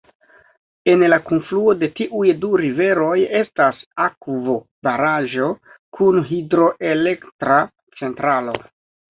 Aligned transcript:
En 0.91 1.01
la 1.11 1.17
kunfluo 1.25 1.75
de 1.83 1.89
tiuj 1.99 2.31
du 2.45 2.49
riveroj 2.61 3.17
estas 3.41 3.83
akvobaraĵo 4.07 5.51
kun 5.99 6.19
hidroelektra 6.33 7.61
centralo. 8.03 8.59